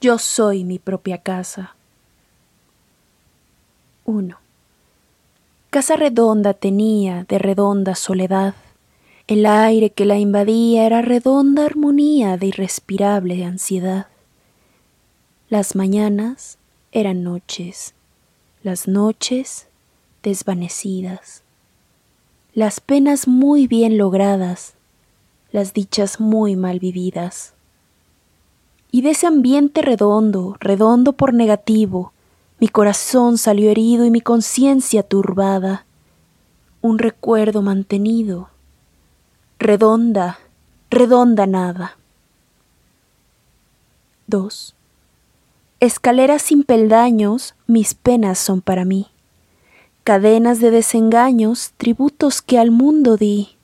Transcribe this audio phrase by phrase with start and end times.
[0.00, 1.76] Yo soy mi propia casa.
[4.06, 4.34] 1.
[5.68, 8.54] Casa redonda tenía de redonda soledad.
[9.26, 14.06] El aire que la invadía era redonda armonía de irrespirable ansiedad.
[15.50, 16.56] Las mañanas
[16.92, 17.92] eran noches,
[18.62, 19.68] las noches
[20.22, 21.42] desvanecidas,
[22.54, 24.76] las penas muy bien logradas,
[25.52, 27.52] las dichas muy mal vividas.
[28.90, 32.12] Y de ese ambiente redondo, redondo por negativo,
[32.58, 35.86] mi corazón salió herido y mi conciencia turbada.
[36.82, 38.48] Un recuerdo mantenido.
[39.58, 40.38] Redonda,
[40.90, 41.96] redonda nada.
[44.26, 44.74] 2.
[45.80, 49.06] Escaleras sin peldaños, mis penas son para mí.
[50.04, 53.56] Cadenas de desengaños, tributos que al mundo di.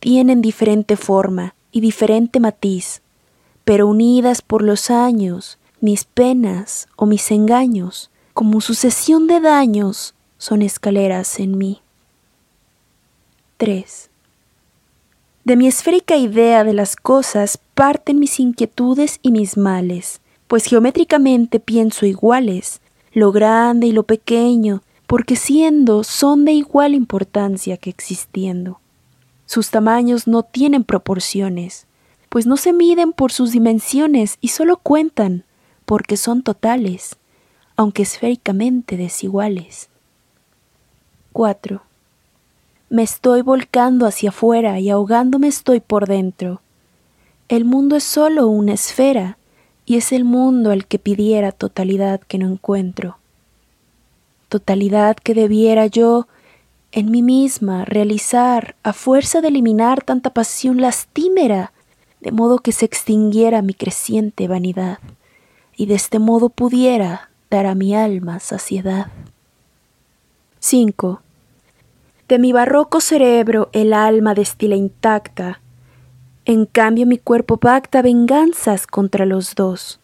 [0.00, 3.02] Tienen diferente forma y diferente matiz,
[3.64, 10.62] pero unidas por los años, mis penas o mis engaños, como sucesión de daños, son
[10.62, 11.80] escaleras en mí.
[13.56, 14.10] 3.
[15.44, 21.60] De mi esférica idea de las cosas parten mis inquietudes y mis males, pues geométricamente
[21.60, 22.80] pienso iguales,
[23.12, 28.80] lo grande y lo pequeño, porque siendo son de igual importancia que existiendo.
[29.46, 31.86] Sus tamaños no tienen proporciones,
[32.34, 35.44] pues no se miden por sus dimensiones y solo cuentan
[35.84, 37.14] porque son totales,
[37.76, 39.88] aunque esféricamente desiguales.
[41.32, 41.80] 4.
[42.90, 46.60] Me estoy volcando hacia afuera y ahogándome estoy por dentro.
[47.46, 49.38] El mundo es solo una esfera
[49.86, 53.18] y es el mundo al que pidiera totalidad que no encuentro.
[54.48, 56.26] Totalidad que debiera yo
[56.90, 61.73] en mí misma realizar a fuerza de eliminar tanta pasión lastimera,
[62.24, 64.98] de modo que se extinguiera mi creciente vanidad
[65.76, 69.08] y de este modo pudiera dar a mi alma saciedad.
[70.58, 71.20] 5.
[72.26, 75.60] De mi barroco cerebro el alma destila intacta,
[76.46, 80.00] en cambio mi cuerpo pacta venganzas contra los dos.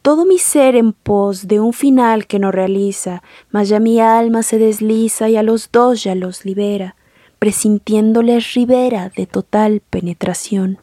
[0.00, 4.42] Todo mi ser en pos de un final que no realiza, mas ya mi alma
[4.42, 6.96] se desliza y a los dos ya los libera,
[7.38, 10.78] presintiéndoles ribera de total penetración.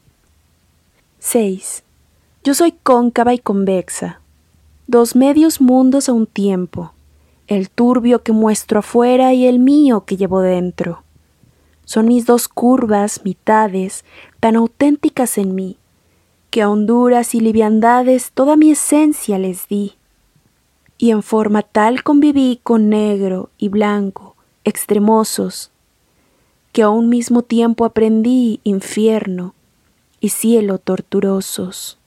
[1.20, 1.84] 6.
[2.44, 4.22] Yo soy cóncava y convexa,
[4.86, 6.94] dos medios mundos a un tiempo,
[7.48, 11.02] el turbio que muestro afuera y el mío que llevo dentro.
[11.86, 14.06] Son mis dos curvas, mitades,
[14.40, 15.78] tan auténticas en mí,
[16.52, 19.96] que a honduras y liviandades toda mi esencia les di.
[21.00, 25.72] Y en forma tal conviví con negro y blanco, extremosos,
[26.74, 29.56] que a un mismo tiempo aprendí infierno
[30.20, 31.98] y cielo torturosos.